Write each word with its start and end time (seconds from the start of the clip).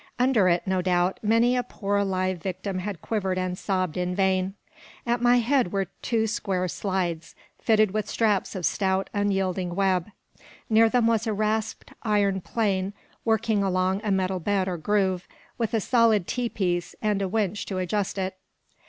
Under 0.17 0.47
it, 0.49 0.63
no 0.65 0.81
doubt, 0.81 1.19
many 1.21 1.55
a 1.55 1.61
poor 1.61 2.03
live 2.03 2.41
victim 2.41 2.79
had 2.79 3.03
quivered 3.03 3.37
and 3.37 3.55
sobbed 3.55 3.97
in 3.97 4.15
vain. 4.15 4.55
At 5.05 5.21
my 5.21 5.37
head 5.37 5.71
were 5.71 5.85
two 6.01 6.25
square 6.25 6.67
slides, 6.67 7.35
fitted 7.59 7.91
with 7.91 8.09
straps 8.09 8.55
of 8.55 8.65
stout 8.65 9.11
unyielding 9.13 9.75
web. 9.75 10.07
Near 10.71 10.89
them 10.89 11.05
was 11.05 11.27
a 11.27 11.33
rasped 11.33 11.93
iron 12.01 12.41
plane 12.41 12.93
working 13.25 13.61
along 13.61 14.01
a 14.03 14.09
metal 14.09 14.39
bed 14.39 14.67
or 14.67 14.77
groove, 14.77 15.27
with 15.59 15.71
a 15.75 15.79
solid 15.79 16.25
T 16.25 16.49
piece, 16.49 16.95
and 17.03 17.21
a 17.21 17.27
winch 17.27 17.67
to 17.67 17.77
adjust 17.77 18.17
it. 18.17 18.37